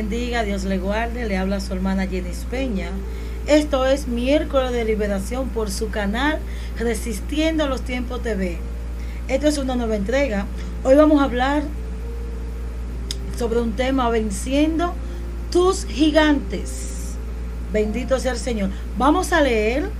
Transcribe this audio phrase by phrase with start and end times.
[0.00, 1.26] bendiga, Dios le guarde.
[1.26, 2.88] Le habla su hermana Jenny Peña.
[3.46, 6.38] Esto es miércoles de liberación por su canal
[6.78, 8.56] Resistiendo los Tiempos TV.
[9.28, 10.46] Esto es una nueva entrega.
[10.84, 11.64] Hoy vamos a hablar
[13.38, 14.94] sobre un tema venciendo
[15.52, 17.16] tus gigantes.
[17.70, 18.70] Bendito sea el Señor.
[18.96, 19.90] Vamos a leer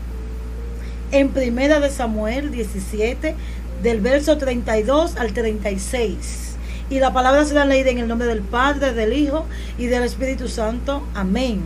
[1.12, 3.34] en Primera de Samuel 17
[3.82, 6.49] del verso 32 al 36.
[6.90, 9.46] Y la palabra será leída en el nombre del Padre, del Hijo
[9.78, 11.02] y del Espíritu Santo.
[11.14, 11.62] Amén.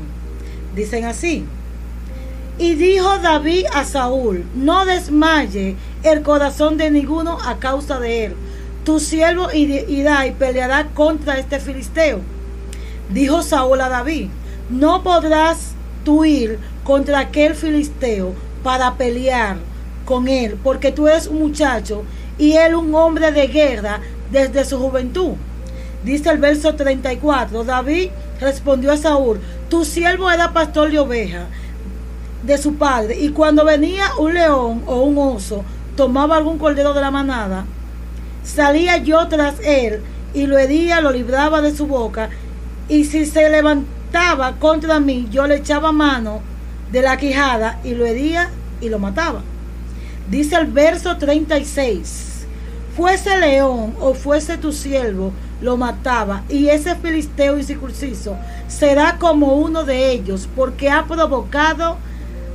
[0.77, 1.47] Dicen así.
[2.59, 8.37] Y dijo David a Saúl, no desmaye el corazón de ninguno a causa de él.
[8.85, 12.21] Tu siervo irá y peleará contra este filisteo.
[13.11, 14.29] Dijo Saúl a David,
[14.69, 15.73] no podrás
[16.05, 19.57] tú ir contra aquel filisteo para pelear
[20.05, 22.05] con él, porque tú eres un muchacho
[22.39, 25.33] y él un hombre de guerra desde su juventud.
[26.05, 31.47] Dice el verso 34, David respondió a Saúl, tu siervo era pastor de oveja
[32.43, 35.65] de su padre, y cuando venía un león o un oso,
[35.97, 37.65] tomaba algún cordero de la manada,
[38.43, 40.03] salía yo tras él
[40.35, 42.29] y lo hería, lo libraba de su boca,
[42.89, 46.43] y si se levantaba contra mí, yo le echaba mano
[46.93, 48.51] de la quijada y lo hería
[48.83, 49.41] y lo mataba.
[50.29, 52.34] Dice el verso 36
[52.97, 58.37] fuese león o fuese tu siervo, lo mataba, y ese filisteo incircunciso
[58.69, 61.97] será como uno de ellos, porque ha provocado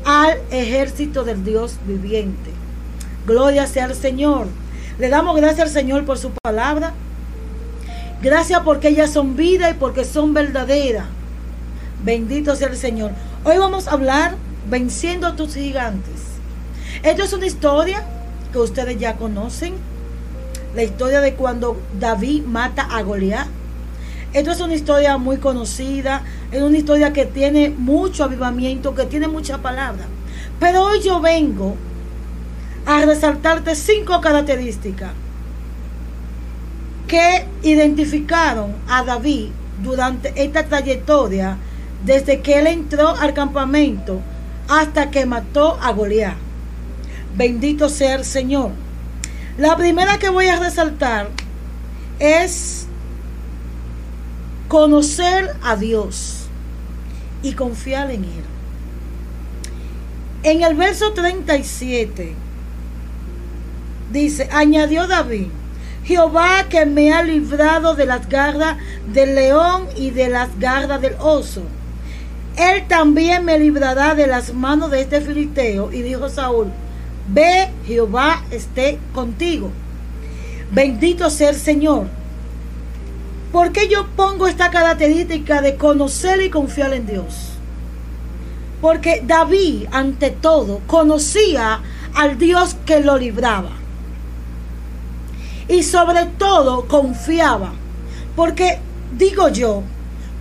[0.06, 2.52] al ejército del Dios viviente.
[3.26, 4.48] Gloria sea al Señor.
[4.98, 6.94] Le damos gracias al Señor por su palabra.
[8.22, 11.06] Gracias porque ellas son vida y porque son verdaderas.
[12.04, 13.12] Bendito sea el Señor.
[13.44, 14.36] Hoy vamos a hablar
[14.70, 16.16] venciendo a tus gigantes.
[17.04, 18.04] Esto es una historia
[18.52, 19.76] que ustedes ya conocen
[20.76, 23.48] la historia de cuando David mata a Goliat.
[24.34, 29.28] Esto es una historia muy conocida, es una historia que tiene mucho avivamiento, que tiene
[29.28, 30.06] mucha palabra.
[30.60, 31.76] Pero hoy yo vengo
[32.86, 35.12] a resaltarte cinco características
[37.08, 39.50] que identificaron a David
[39.84, 41.58] durante esta trayectoria
[42.06, 44.22] desde que él entró al campamento
[44.68, 46.36] hasta que mató a Goliat.
[47.36, 48.72] Bendito sea el Señor.
[49.60, 51.28] La primera que voy a resaltar
[52.18, 52.88] es
[54.70, 56.46] conocer a Dios
[57.44, 58.44] y confiar en Él.
[60.44, 62.36] En el verso 37
[64.14, 65.48] dice, añadió David,
[66.06, 68.78] Jehová que me ha librado de las garras
[69.12, 71.64] del león y de las garras del oso.
[72.56, 75.92] Él también me librará de las manos de este filisteo.
[75.92, 76.72] Y dijo Saúl,
[77.32, 79.72] Ve, Jehová esté contigo.
[80.72, 82.08] Bendito sea el Señor.
[83.52, 87.50] ¿Por qué yo pongo esta característica de conocer y confiar en Dios?
[88.82, 91.82] Porque David, ante todo, conocía
[92.16, 93.72] al Dios que lo libraba.
[95.68, 97.74] Y sobre todo confiaba.
[98.36, 98.80] Porque
[99.18, 99.84] digo yo,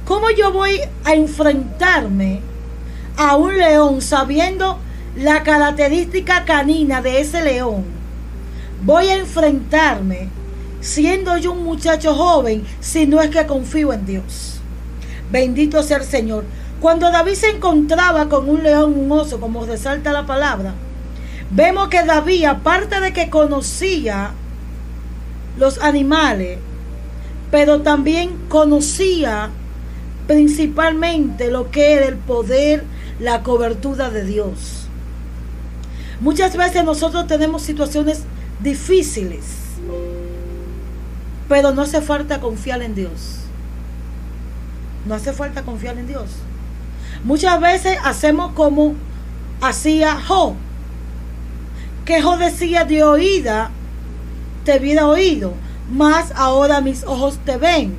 [0.06, 2.40] ¿cómo yo voy a enfrentarme
[3.16, 4.78] a un león sabiendo
[5.16, 7.84] la característica canina de ese león,
[8.84, 10.28] voy a enfrentarme
[10.80, 14.60] siendo yo un muchacho joven si no es que confío en Dios.
[15.30, 16.44] Bendito sea el Señor.
[16.80, 20.74] Cuando David se encontraba con un león, un oso, como resalta la palabra,
[21.50, 24.30] vemos que David, aparte de que conocía
[25.58, 26.58] los animales,
[27.50, 29.50] pero también conocía
[30.28, 32.84] principalmente lo que era el poder,
[33.18, 34.87] la cobertura de Dios.
[36.20, 38.22] Muchas veces nosotros tenemos situaciones
[38.60, 39.44] difíciles,
[41.48, 43.38] pero no hace falta confiar en Dios.
[45.06, 46.30] No hace falta confiar en Dios.
[47.22, 48.94] Muchas veces hacemos como
[49.60, 50.56] hacía Jo,
[52.04, 53.70] que Jo decía de oída,
[54.64, 55.54] te hubiera oído,
[55.90, 57.94] más ahora mis ojos te ven.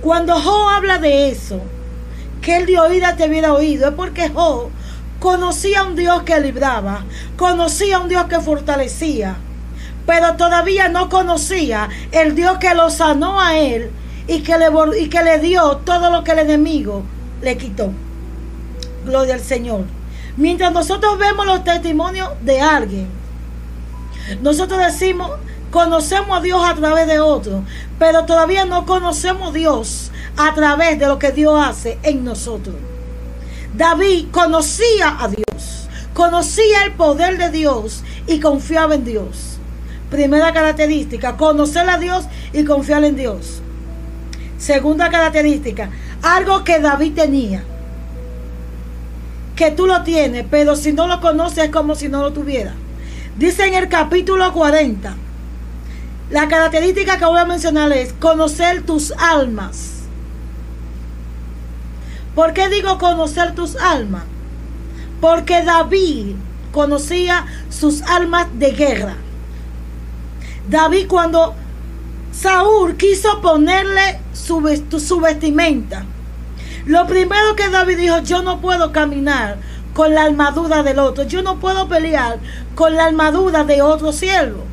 [0.00, 1.60] Cuando Jo habla de eso,
[2.40, 4.70] que él de oída te hubiera oído, es porque Jo
[5.22, 7.04] Conocía a un Dios que libraba,
[7.36, 9.36] conocía a un Dios que fortalecía,
[10.04, 13.92] pero todavía no conocía el Dios que lo sanó a él
[14.26, 14.66] y que le,
[15.00, 17.04] y que le dio todo lo que el enemigo
[17.40, 17.92] le quitó.
[19.06, 19.84] Gloria al Señor.
[20.36, 23.06] Mientras nosotros vemos los testimonios de alguien,
[24.40, 25.30] nosotros decimos,
[25.70, 27.62] conocemos a Dios a través de otro,
[27.96, 32.74] pero todavía no conocemos a Dios a través de lo que Dios hace en nosotros.
[33.74, 39.58] David conocía a Dios, conocía el poder de Dios y confiaba en Dios.
[40.10, 43.62] Primera característica, conocer a Dios y confiar en Dios.
[44.58, 45.88] Segunda característica,
[46.20, 47.64] algo que David tenía.
[49.56, 52.74] Que tú lo tienes, pero si no lo conoces es como si no lo tuviera.
[53.38, 55.16] Dice en el capítulo 40,
[56.30, 60.01] la característica que voy a mencionar es conocer tus almas.
[62.34, 64.24] ¿Por qué digo conocer tus almas?
[65.20, 66.34] Porque David
[66.72, 69.16] conocía sus almas de guerra.
[70.68, 71.54] David cuando
[72.32, 74.60] Saúl quiso ponerle su,
[75.20, 76.06] vestimenta,
[76.86, 79.58] lo primero que David dijo, yo no puedo caminar
[79.92, 82.38] con la armadura del otro, yo no puedo pelear
[82.74, 84.64] con la armadura de otro siervo.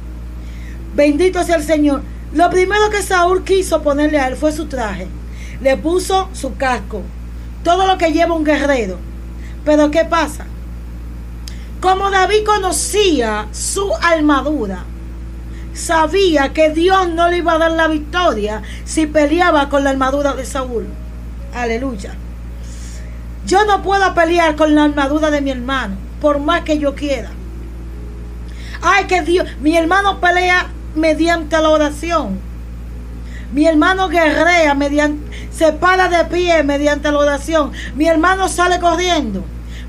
[0.95, 2.01] Bendito sea el Señor.
[2.33, 5.07] Lo primero que Saúl quiso ponerle a él fue su traje.
[5.61, 7.03] Le puso su casco.
[7.63, 8.97] Todo lo que lleva un guerrero.
[9.65, 10.45] Pero ¿qué pasa?
[11.81, 14.83] Como David conocía su armadura,
[15.73, 20.33] sabía que Dios no le iba a dar la victoria si peleaba con la armadura
[20.33, 20.87] de Saúl.
[21.53, 22.13] Aleluya.
[23.45, 27.31] Yo no puedo pelear con la armadura de mi hermano, por más que yo quiera.
[28.81, 32.39] Ay, que Dios, mi hermano pelea mediante la oración.
[33.51, 35.28] Mi hermano guerrea mediante,
[35.59, 37.73] se para de pie mediante la oración.
[37.93, 39.43] Mi hermano sale corriendo.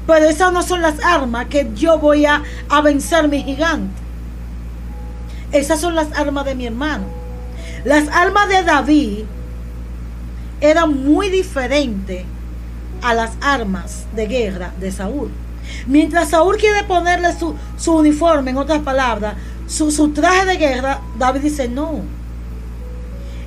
[0.05, 3.95] Pero esas no son las armas que yo voy a, a vencer mi gigante.
[5.53, 7.05] Esas son las armas de mi hermano.
[7.85, 9.25] Las armas de David
[10.61, 12.25] eran muy diferentes
[13.01, 15.31] a las armas de guerra de Saúl.
[15.87, 19.35] Mientras Saúl quiere ponerle su, su uniforme, en otras palabras,
[19.69, 22.01] su, su traje de guerra, David dice, no.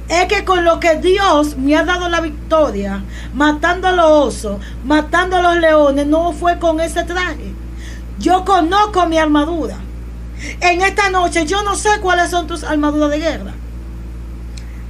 [0.10, 3.04] Es que con lo que Dios me ha dado la victoria,
[3.34, 7.54] matando a los osos, matando a los leones, no fue con ese traje.
[8.20, 9.78] Yo conozco mi armadura.
[10.60, 13.54] En esta noche yo no sé cuáles son tus armaduras de guerra.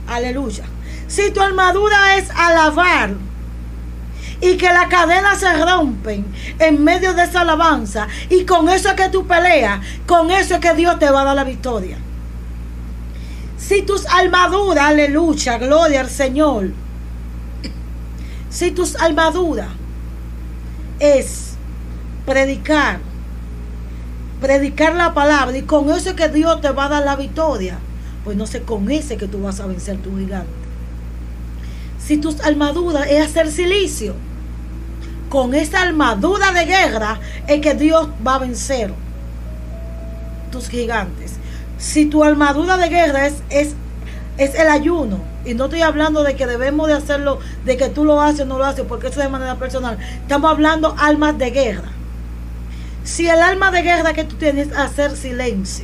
[0.07, 0.65] Aleluya.
[1.07, 3.12] Si tu armadura es alabar
[4.42, 6.25] y que las cadenas se rompen
[6.59, 10.59] en medio de esa alabanza y con eso es que tú peleas, con eso es
[10.59, 11.98] que Dios te va a dar la victoria.
[13.65, 16.71] Si tus armaduras, aleluya, gloria al Señor.
[18.50, 19.69] Si tus armaduras
[21.00, 21.54] es
[22.25, 23.00] predicar,
[24.42, 27.80] predicar la palabra y con eso es que Dios te va a dar la victoria,
[28.25, 30.51] pues no sé, con ese que tú vas a vencer tu gigante.
[32.06, 34.13] Si tus armaduras es hacer silicio,
[35.30, 37.18] con esa armadura de guerra
[37.48, 38.94] es que Dios va a vencer
[40.51, 41.32] tus gigantes.
[41.83, 43.75] Si tu armadura de guerra es, es,
[44.38, 48.06] es el ayuno, y no estoy hablando de que debemos de hacerlo, de que tú
[48.06, 49.97] lo haces o no lo haces, porque eso es de manera personal.
[50.21, 51.91] Estamos hablando armas de guerra.
[53.03, 55.83] Si el arma de guerra que tú tienes es hacer silencio,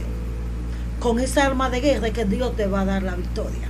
[1.02, 3.68] con esa arma de guerra que Dios te va a dar la victoria.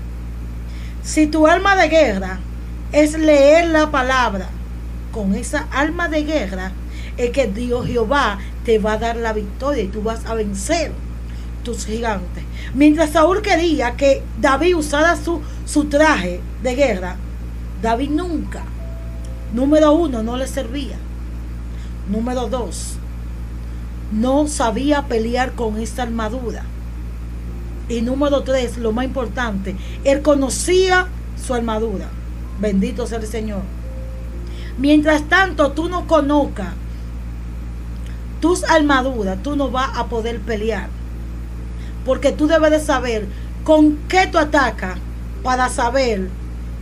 [1.01, 2.37] Si tu arma de guerra
[2.91, 4.49] es leer la palabra,
[5.11, 6.73] con esa alma de guerra,
[7.17, 10.91] es que Dios Jehová te va a dar la victoria y tú vas a vencer
[11.63, 12.43] tus gigantes.
[12.73, 17.15] Mientras Saúl quería que David usara su, su traje de guerra,
[17.81, 18.63] David nunca,
[19.53, 20.97] número uno, no le servía.
[22.09, 22.95] Número dos,
[24.11, 26.63] no sabía pelear con esta armadura.
[27.87, 31.07] Y número tres, lo más importante, él conocía
[31.43, 32.07] su armadura.
[32.59, 33.61] Bendito sea el Señor.
[34.77, 36.73] Mientras tanto, tú no conozcas
[38.39, 40.89] tus armaduras, tú no vas a poder pelear.
[42.05, 43.25] Porque tú debes de saber
[43.63, 44.97] con qué tú atacas
[45.43, 46.29] para saber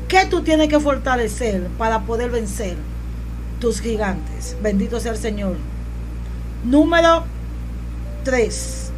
[0.08, 2.76] qué tú tienes que fortalecer para poder vencer
[3.60, 4.56] tus gigantes.
[4.62, 5.56] Bendito sea el Señor.
[6.64, 7.24] Número
[8.24, 8.92] 3.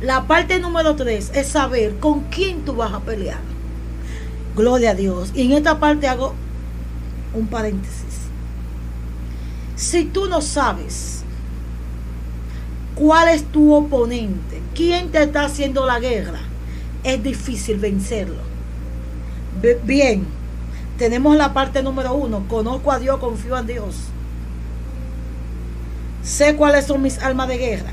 [0.00, 3.40] La parte número 3 es saber con quién tú vas a pelear.
[4.54, 5.32] Gloria a Dios.
[5.34, 6.34] Y en esta parte hago
[7.34, 8.04] un paréntesis.
[9.76, 11.22] Si tú no sabes
[12.96, 16.40] cuál es tu oponente, quién te está haciendo la guerra,
[17.04, 18.42] es difícil vencerlo.
[19.84, 20.26] Bien,
[20.98, 23.94] tenemos la parte número uno, conozco a Dios, confío en Dios.
[26.22, 27.90] Sé cuáles son mis armas de guerra.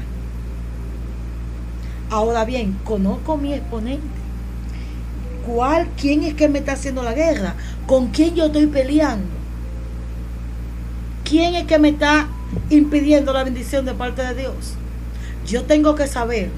[2.10, 4.02] Ahora bien, conozco mi exponente.
[5.46, 7.56] ¿Cuál, quién es que me está haciendo la guerra?
[7.86, 9.28] ¿Con quién yo estoy peleando?
[11.26, 12.28] ¿Quién es que me está
[12.70, 14.76] impidiendo la bendición de parte de Dios?
[15.46, 16.50] Yo tengo que saber.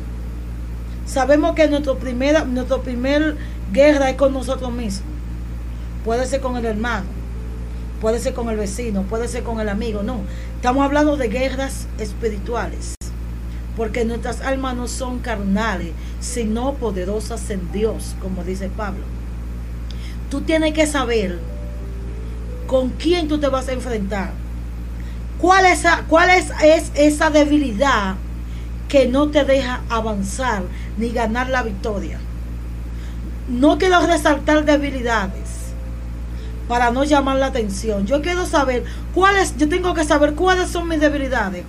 [1.05, 3.37] Sabemos que nuestra primera, nuestra primer
[3.71, 5.03] guerra es con nosotros mismos.
[6.03, 7.05] Puede ser con el hermano,
[7.99, 10.03] puede ser con el vecino, puede ser con el amigo.
[10.03, 10.19] No,
[10.55, 12.95] estamos hablando de guerras espirituales.
[13.75, 19.03] Porque nuestras almas no son carnales, sino poderosas en Dios, como dice Pablo.
[20.29, 21.39] Tú tienes que saber
[22.67, 24.31] con quién tú te vas a enfrentar.
[25.39, 28.15] ¿Cuál es, cuál es, es esa debilidad
[28.87, 30.63] que no te deja avanzar
[30.97, 32.19] ni ganar la victoria?
[33.47, 35.55] No quiero resaltar debilidades
[36.67, 38.05] para no llamar la atención.
[38.05, 41.63] Yo quiero saber cuáles, yo tengo que saber cuáles son mis debilidades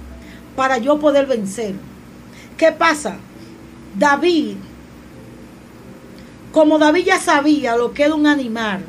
[0.55, 1.75] para yo poder vencer.
[2.57, 3.17] ¿Qué pasa?
[3.99, 4.57] David,
[6.53, 8.85] como David ya sabía lo que era un animal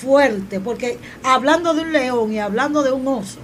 [0.00, 3.38] fuerte, porque hablando de un león y hablando de un oso,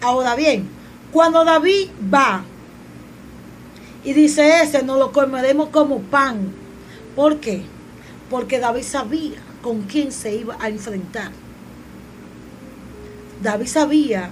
[0.00, 0.68] ahora bien,
[1.12, 2.44] cuando David va
[4.06, 6.52] y dice ese, no lo comeremos como pan,
[7.16, 7.62] ¿por qué?
[8.30, 11.32] Porque David sabía con quién se iba a enfrentar.
[13.42, 14.30] David sabía,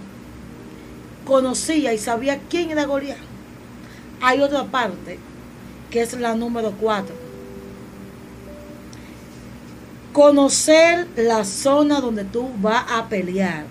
[1.27, 3.19] conocía y sabía quién era Goliat.
[4.23, 5.19] Hay otra parte
[5.91, 7.17] que es la número cuatro.
[10.13, 13.65] Conocer la zona donde tú vas a pelear.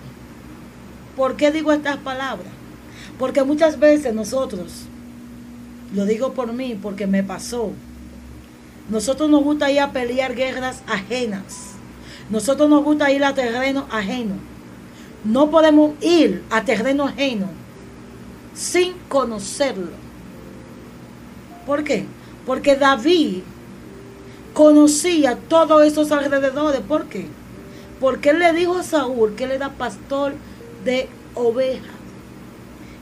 [1.16, 2.52] ¿Por qué digo estas palabras?
[3.18, 4.90] Porque muchas veces nosotros,
[5.94, 7.72] lo digo por mí, porque me pasó,
[8.90, 11.74] nosotros nos gusta ir a pelear guerras ajenas.
[12.30, 14.36] Nosotros nos gusta ir a terreno ajeno.
[15.24, 17.48] No podemos ir a terreno ajeno
[18.54, 19.92] sin conocerlo.
[21.66, 22.06] ¿Por qué?
[22.46, 23.44] Porque David
[24.54, 26.82] conocía todos esos alrededores.
[26.82, 27.28] ¿Por qué?
[28.00, 30.34] Porque él le dijo a Saúl que él era pastor
[30.84, 31.88] de ovejas.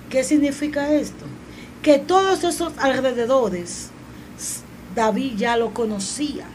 [0.09, 1.20] ¿Qué significa esto?
[1.81, 3.91] Que todos esos alrededores
[4.95, 6.45] David ya lo conocía.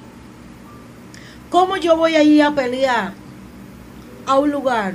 [1.50, 3.12] ¿Cómo yo voy a ir a pelear
[4.26, 4.94] a un lugar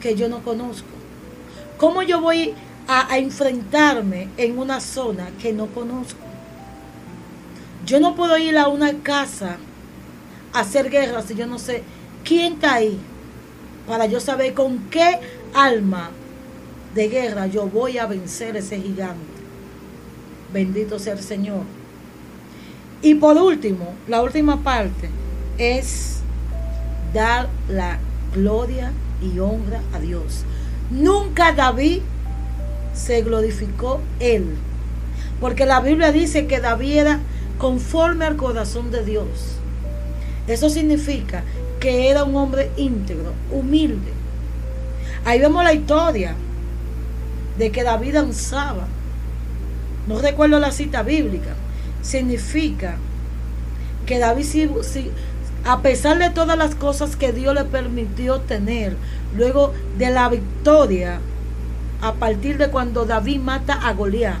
[0.00, 0.88] que yo no conozco?
[1.78, 2.54] ¿Cómo yo voy
[2.86, 6.18] a, enfrentarme en una zona que no conozco?
[7.86, 9.56] Yo no puedo ir a una casa
[10.52, 11.82] a hacer guerra si yo no sé
[12.24, 12.98] quién está ahí
[13.86, 15.20] para yo saber con qué
[15.54, 16.10] alma
[16.94, 19.33] de guerra yo voy a vencer ese gigante.
[20.54, 21.64] Bendito sea el Señor.
[23.02, 25.10] Y por último, la última parte
[25.58, 26.20] es
[27.12, 27.98] dar la
[28.32, 30.44] gloria y honra a Dios.
[30.92, 32.02] Nunca David
[32.94, 34.54] se glorificó él.
[35.40, 37.20] Porque la Biblia dice que David era
[37.58, 39.26] conforme al corazón de Dios.
[40.46, 41.42] Eso significa
[41.80, 44.12] que era un hombre íntegro, humilde.
[45.24, 46.36] Ahí vemos la historia
[47.58, 48.86] de que David danzaba.
[50.06, 51.54] No recuerdo la cita bíblica,
[52.02, 52.96] significa
[54.06, 54.70] que David,
[55.64, 58.96] a pesar de todas las cosas que Dios le permitió tener,
[59.34, 61.20] luego de la victoria,
[62.02, 64.36] a partir de cuando David mata a Goliat,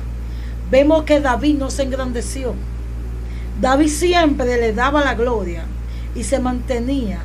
[0.70, 2.54] vemos que David no se engrandeció.
[3.60, 5.64] David siempre le daba la gloria
[6.14, 7.20] y se mantenía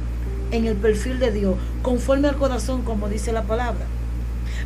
[0.51, 3.85] en el perfil de Dios, conforme al corazón, como dice la palabra,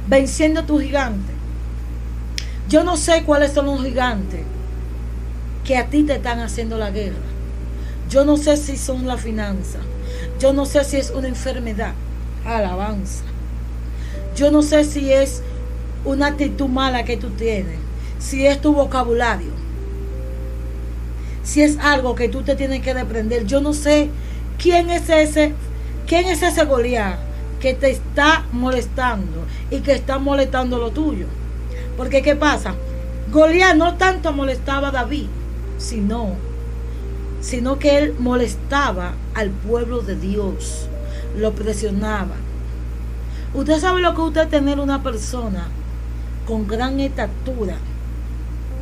[0.07, 1.42] venciendo a tu gigante.
[2.70, 4.41] Yo no sé cuáles son los gigantes
[5.63, 7.15] que a ti te están haciendo la guerra.
[8.10, 9.79] Yo no sé si son la finanza.
[10.39, 11.93] Yo no sé si es una enfermedad.
[12.46, 13.24] Alabanza.
[14.36, 15.41] Yo no sé si es
[16.05, 17.77] una actitud mala que tú tienes.
[18.20, 19.51] Si es tu vocabulario.
[21.43, 23.46] Si es algo que tú te tienes que deprender.
[23.46, 24.10] Yo no sé
[24.58, 25.53] quién es ese.
[26.08, 27.17] ¿Quién es ese Goliat
[27.62, 31.27] que te está molestando y que está molestando lo tuyo?
[31.97, 32.75] Porque ¿qué pasa?
[33.31, 35.27] Goliat no tanto molestaba a David,
[35.77, 36.35] sino,
[37.41, 40.88] sino que él molestaba al pueblo de Dios,
[41.38, 42.35] lo presionaba.
[43.53, 45.67] Usted sabe lo que usted tener una persona
[46.47, 47.77] con gran estatura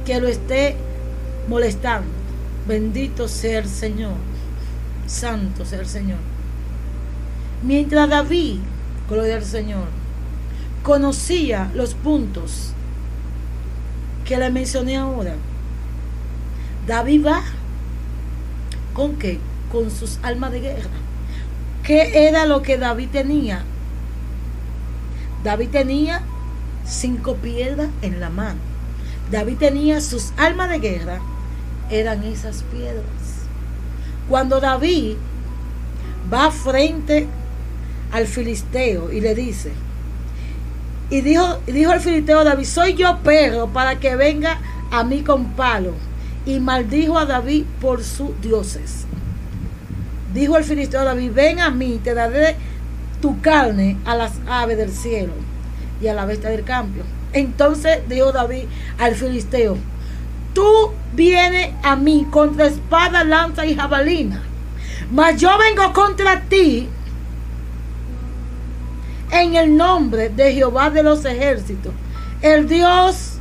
[0.06, 0.76] que lo esté
[1.48, 2.10] molestando.
[2.68, 4.16] Bendito sea el Señor.
[5.08, 6.20] Santo sea el Señor.
[7.64, 8.60] Mientras David,
[9.10, 9.88] gloria al Señor,
[10.84, 12.74] conocía los puntos
[14.32, 15.36] que le mencioné ahora,
[16.88, 17.44] David va
[18.94, 19.40] con qué?
[19.70, 20.90] Con sus almas de guerra.
[21.84, 23.66] ¿Qué era lo que David tenía?
[25.44, 26.22] David tenía
[26.86, 28.60] cinco piedras en la mano.
[29.30, 31.20] David tenía sus almas de guerra,
[31.90, 33.04] eran esas piedras.
[34.30, 35.18] Cuando David
[36.34, 37.28] va frente
[38.14, 39.74] al filisteo y le dice,
[41.12, 44.60] y dijo, dijo el filisteo David, soy yo perro para que venga
[44.92, 45.94] a mí con palo
[46.46, 49.06] y maldijo a David por sus dioses.
[50.34, 52.56] Dijo el filisteo David, ven a mí, te daré
[53.22, 55.34] tu carne a las aves del cielo
[56.02, 57.04] y a la bestia del campo.
[57.34, 58.64] Entonces dijo David
[58.98, 59.78] al filisteo,
[60.54, 64.42] tú vienes a mí contra espada, lanza y jabalina,
[65.12, 66.88] mas yo vengo contra ti
[69.32, 71.94] en el nombre de Jehová de los ejércitos,
[72.42, 73.34] el Dios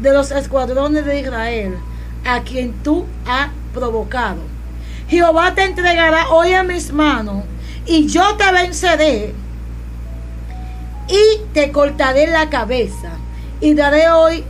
[0.00, 1.76] de los escuadrones de Israel,
[2.24, 4.40] a quien tú has provocado.
[5.08, 7.44] Jehová te entregará hoy a mis manos,
[7.86, 9.34] y yo te venceré,
[11.06, 13.10] y te cortaré la cabeza,
[13.60, 14.42] y daré hoy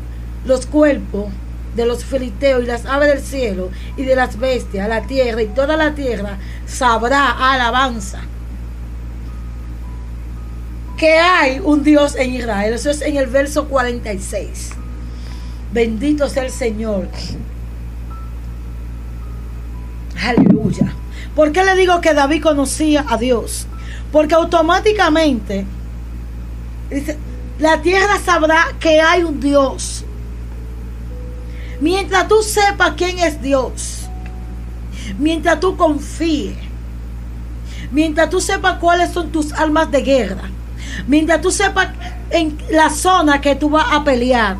[0.47, 1.27] los cuerpos
[1.75, 5.49] de los filisteos y las aves del cielo y de las bestias, la tierra y
[5.49, 8.21] toda la tierra sabrá alabanza
[11.05, 12.73] que hay un Dios en Israel.
[12.73, 14.71] Eso es en el verso 46.
[15.71, 17.09] Bendito sea el Señor.
[20.19, 20.95] Aleluya.
[21.37, 23.67] ¿Por qué le digo que David conocía a Dios?
[24.13, 25.67] Porque automáticamente
[27.59, 30.07] la tierra sabrá que hay un Dios.
[31.83, 34.09] Mientras tú sepas quién es Dios,
[35.19, 36.57] mientras tú confíes,
[37.91, 40.49] mientras tú sepas cuáles son tus armas de guerra,
[41.07, 41.89] mientras tú sepas
[42.31, 44.57] en la zona que tú vas a pelear,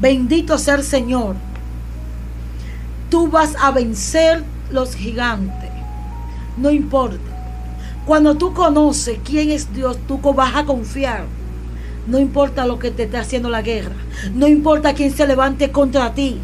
[0.00, 1.36] bendito sea el Señor,
[3.10, 5.70] tú vas a vencer los gigantes.
[6.56, 7.18] No importa.
[8.06, 11.24] Cuando tú conoces quién es Dios, tú vas a confiar.
[12.06, 13.94] No importa lo que te esté haciendo la guerra.
[14.34, 16.38] No importa quién se levante contra ti.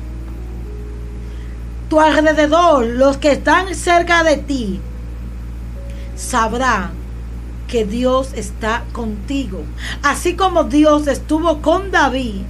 [1.88, 4.80] Tu alrededor, los que están cerca de ti,
[6.16, 6.99] sabrán
[7.70, 9.62] que Dios está contigo.
[10.02, 12.42] Así como Dios estuvo con David,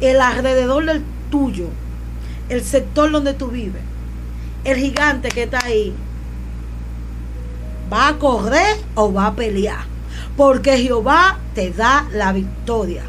[0.00, 1.66] el alrededor del tuyo,
[2.48, 3.82] el sector donde tú vives,
[4.64, 5.92] el gigante que está ahí,
[7.92, 9.94] va a correr o va a pelear
[10.36, 13.02] porque Jehová te da la victoria.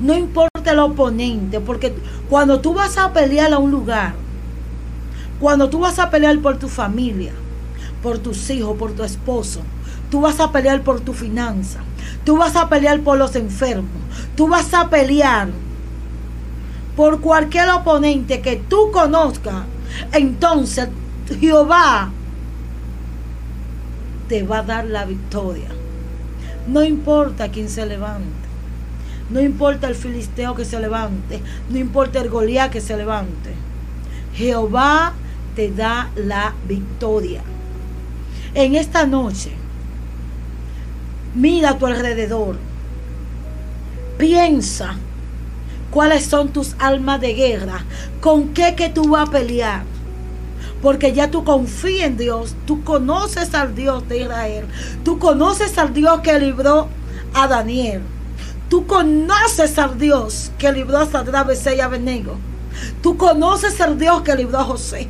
[0.00, 1.94] No importa el oponente, porque
[2.28, 4.14] cuando tú vas a pelear a un lugar,
[5.40, 7.32] cuando tú vas a pelear por tu familia,
[8.04, 9.62] por tus hijos, por tu esposo,
[10.10, 11.80] tú vas a pelear por tu finanza,
[12.22, 13.88] tú vas a pelear por los enfermos,
[14.36, 15.48] tú vas a pelear
[16.94, 19.64] por cualquier oponente que tú conozcas,
[20.12, 20.88] entonces
[21.40, 22.10] Jehová
[24.28, 25.70] te va a dar la victoria.
[26.68, 28.44] No importa quién se levante.
[29.30, 31.40] No importa el filisteo que se levante.
[31.70, 33.54] No importa el Goliat que se levante.
[34.34, 35.14] Jehová
[35.56, 37.42] te da la victoria.
[38.54, 39.52] En esta noche,
[41.34, 42.56] mira a tu alrededor.
[44.16, 44.96] Piensa
[45.90, 47.84] cuáles son tus almas de guerra.
[48.20, 49.94] ¿Con qué que tú vas a pelear?
[50.84, 54.66] porque ya tú confías en Dios, tú conoces al Dios de Israel,
[55.02, 56.88] tú conoces al Dios que libró
[57.32, 58.02] a Daniel,
[58.68, 62.36] tú conoces al Dios que libró a Sadrach, y Abednego,
[63.02, 65.08] tú conoces al Dios que libró a José,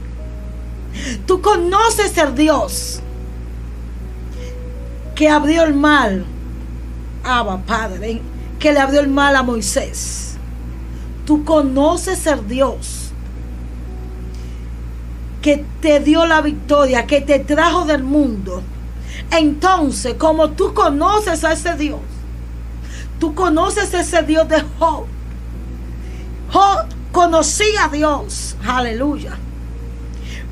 [1.26, 3.00] tú conoces al Dios
[5.14, 6.24] que abrió el mal,
[7.22, 8.20] Abba Padre,
[8.59, 10.37] que le abrió el mal a Moisés.
[11.24, 13.12] Tú conoces al Dios
[15.40, 18.62] que te dio la victoria, que te trajo del mundo.
[19.31, 22.00] Entonces, como tú conoces a ese Dios,
[23.18, 25.05] tú conoces a ese Dios de Job.
[26.50, 29.37] Job conocía a Dios, aleluya.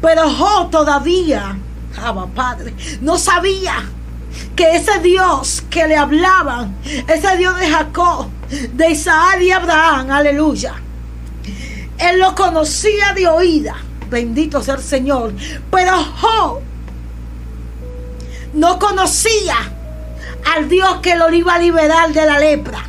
[0.00, 1.58] Pero Job todavía,
[2.34, 3.84] Padre, no sabía
[4.56, 8.28] que ese Dios que le hablaban, ese Dios de Jacob,
[8.72, 10.74] de Isaac y Abraham, aleluya,
[11.98, 13.76] él lo conocía de oída
[14.12, 15.32] Bendito sea el Señor.
[15.70, 16.60] Pero Job
[18.52, 19.56] no conocía
[20.54, 22.84] al Dios que lo iba a liberar de la lepra.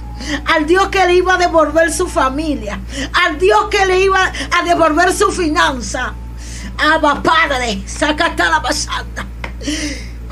[0.54, 2.78] Al Dios que le iba a devolver su familia.
[3.26, 6.14] Al Dios que le iba a devolver su finanza.
[6.78, 9.26] Abba Padre, sacata la pasada.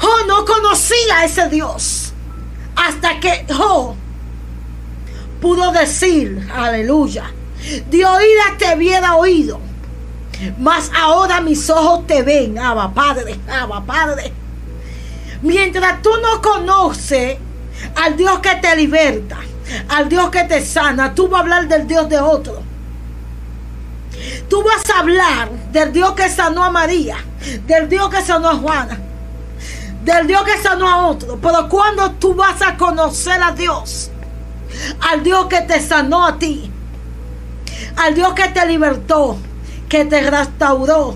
[0.02, 2.14] Job no conocía a ese Dios.
[2.76, 3.96] Hasta que Job
[5.40, 7.32] pudo decir, aleluya,
[7.90, 9.60] de oída te hubiera oído
[10.58, 14.34] mas ahora mis ojos te ven, Abba Padre, Abba Padre.
[15.42, 17.38] Mientras tú no conoces
[17.96, 19.38] al Dios que te liberta,
[19.90, 22.62] al Dios que te sana, tú vas a hablar del Dios de otro.
[24.50, 27.18] Tú vas a hablar del Dios que sanó a María,
[27.66, 29.00] del Dios que sanó a Juana,
[30.04, 31.40] del Dios que sanó a otro.
[31.42, 34.10] Pero cuando tú vas a conocer a Dios,
[35.12, 36.72] al Dios que te sanó a ti,
[37.98, 39.38] al Dios que te libertó,
[39.90, 41.16] que te restauró,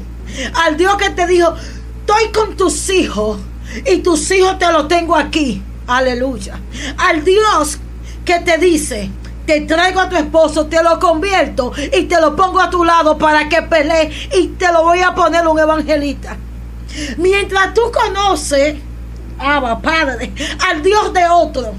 [0.66, 1.54] al Dios que te dijo,
[2.00, 3.40] estoy con tus hijos
[3.86, 5.64] y tus hijos te los tengo aquí.
[5.88, 6.60] Aleluya.
[6.98, 7.78] Al Dios
[8.26, 9.10] que te dice,
[9.46, 13.18] te traigo a tu esposo, te lo convierto y te lo pongo a tu lado
[13.18, 16.38] para que pelee y te lo voy a poner un evangelista.
[17.18, 18.76] Mientras tú conoces
[19.38, 20.32] Abba, Padre,
[20.70, 21.74] al Dios de otro.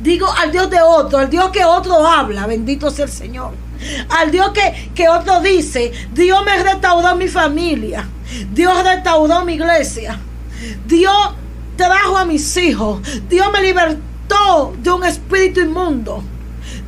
[0.00, 3.52] Digo al Dios de otro, al Dios que otro habla, bendito sea el Señor.
[4.08, 8.08] Al Dios que, que otro dice, Dios me restauró mi familia,
[8.52, 10.18] Dios restauró mi iglesia,
[10.86, 11.34] Dios
[11.76, 16.22] trajo a mis hijos, Dios me libertó de un espíritu inmundo.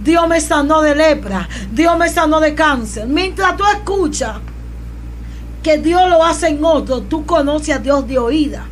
[0.03, 3.07] Dios me sanó de lepra, Dios me sanó de cáncer.
[3.07, 4.37] Mientras tú escuchas
[5.65, 8.67] que Dios lo hace en otro, tú conoces a Dios de oída.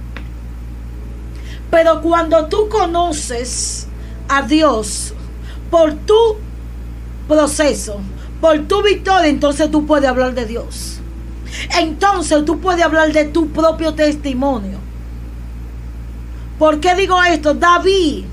[1.70, 3.88] Pero cuando tú conoces
[4.28, 5.14] a Dios
[5.70, 6.36] por tu
[7.26, 7.98] proceso,
[8.42, 11.00] por tu victoria, entonces tú puedes hablar de Dios.
[11.78, 14.78] Entonces tú puedes hablar de tu propio testimonio.
[16.58, 17.54] ¿Por qué digo esto?
[17.54, 18.24] David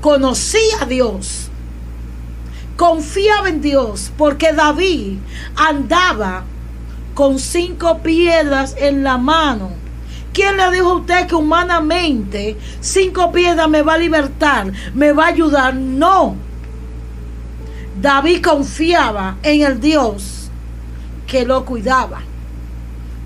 [0.00, 1.50] conocía a Dios,
[2.76, 5.18] confiaba en Dios, porque David
[5.54, 6.44] andaba
[7.14, 9.70] con cinco piedras en la mano.
[10.32, 15.26] ¿Quién le dijo a usted que humanamente cinco piedras me va a libertar, me va
[15.26, 15.74] a ayudar?
[15.74, 16.34] No.
[18.00, 20.50] David confiaba en el Dios
[21.28, 22.20] que lo cuidaba.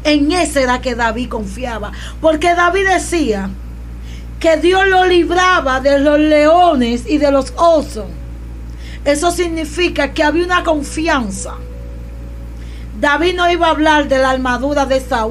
[0.05, 1.92] En ese era que David confiaba.
[2.20, 3.48] Porque David decía
[4.38, 8.07] que Dios lo libraba de los leones y de los osos.
[9.07, 11.55] Eso significa que había una confianza
[13.00, 15.26] David no iba a hablar de la armadura de Saúl.